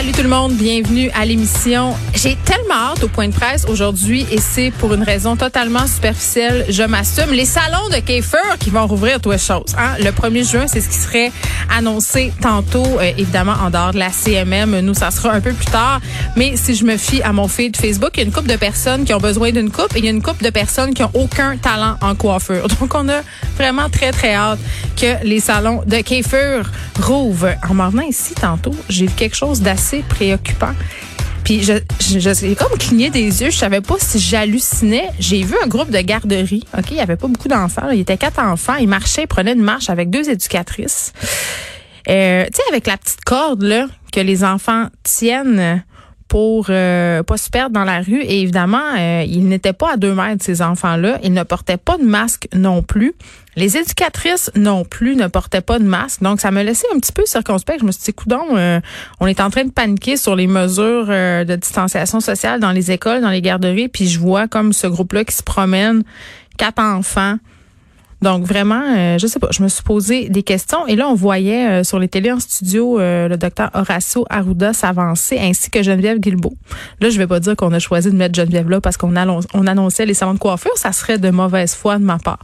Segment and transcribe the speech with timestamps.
[0.00, 1.94] Salut tout le monde, bienvenue à l'émission.
[2.14, 6.64] J'ai tellement hâte au point de presse aujourd'hui et c'est pour une raison totalement superficielle,
[6.70, 7.32] je m'assume.
[7.32, 9.76] Les salons de Kiefer qui vont rouvrir toutes choses.
[9.76, 9.96] Hein?
[9.98, 11.32] Le 1er juin, c'est ce qui serait
[11.68, 14.80] annoncé tantôt, euh, évidemment en dehors de la CMM.
[14.80, 16.00] Nous, ça sera un peu plus tard.
[16.34, 18.56] Mais si je me fie à mon feed Facebook, il y a une couple de
[18.56, 21.02] personnes qui ont besoin d'une coupe et il y a une couple de personnes qui
[21.02, 22.68] ont aucun talent en coiffure.
[22.80, 23.20] Donc, on a
[23.58, 24.60] vraiment très, très hâte
[24.96, 26.62] que les salons de Kiefer
[27.02, 27.54] rouvrent.
[27.68, 30.72] En m'en venant ici tantôt, j'ai vu quelque chose d'assez préoccupant.
[31.44, 33.50] Puis je, je, j'ai comme cligné des yeux.
[33.50, 35.08] Je savais pas si j'hallucinais.
[35.18, 36.64] J'ai vu un groupe de garderie.
[36.76, 37.88] OK, il y avait pas beaucoup d'enfants.
[37.90, 38.76] Il y était quatre enfants.
[38.76, 41.12] Ils marchaient, ils prenaient une marche avec deux éducatrices.
[42.08, 45.84] Euh, tu sais, avec la petite corde là que les enfants tiennent
[46.30, 48.22] pour euh, pas se perdre dans la rue.
[48.22, 51.18] Et évidemment, euh, ils n'étaient pas à deux mètres, ces enfants-là.
[51.24, 53.14] Ils ne portaient pas de masque non plus.
[53.56, 56.22] Les éducatrices non plus ne portaient pas de masque.
[56.22, 57.80] Donc, ça me laissait un petit peu circonspect.
[57.80, 58.78] Je me suis dit, coudon, euh,
[59.18, 62.92] on est en train de paniquer sur les mesures euh, de distanciation sociale dans les
[62.92, 63.88] écoles, dans les garderies.
[63.88, 66.04] Puis je vois comme ce groupe-là qui se promène,
[66.58, 67.38] quatre enfants,
[68.22, 71.14] donc vraiment, euh, je sais pas, je me suis posé des questions et là on
[71.14, 75.82] voyait euh, sur les télés en studio euh, le docteur Horacio Arruda s'avancer ainsi que
[75.82, 76.54] Geneviève Guilbeault.
[77.00, 79.14] Là, je vais pas dire qu'on a choisi de mettre Geneviève là parce qu'on
[79.54, 82.40] on annonçait les salons de coiffure, ça serait de mauvaise foi de ma part.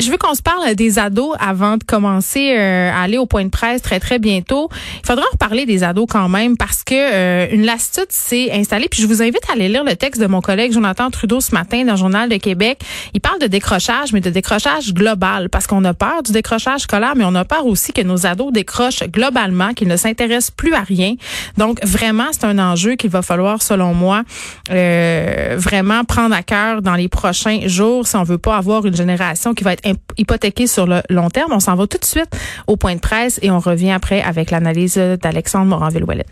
[0.00, 3.50] Je veux qu'on se parle des ados avant de commencer à aller au point de
[3.50, 4.68] presse très très bientôt.
[5.02, 9.02] Il faudra en reparler des ados quand même parce que une lassitude s'est installée puis
[9.02, 11.84] je vous invite à aller lire le texte de mon collègue Jonathan Trudeau ce matin
[11.84, 12.80] dans le journal de Québec.
[13.14, 17.14] Il parle de décrochage mais de décrochage global parce qu'on a peur du décrochage scolaire,
[17.16, 20.80] mais on a peur aussi que nos ados décrochent globalement, qu'ils ne s'intéressent plus à
[20.80, 21.14] rien.
[21.56, 24.22] Donc vraiment, c'est un enjeu qu'il va falloir, selon moi,
[24.70, 28.96] euh, vraiment prendre à cœur dans les prochains jours si on veut pas avoir une
[28.96, 29.83] génération qui va être
[30.16, 31.52] hypothéquée sur le long terme.
[31.52, 32.30] On s'en va tout de suite
[32.66, 36.26] au point de presse et on revient après avec l'analyse d'Alexandre Moranville-Ouellet.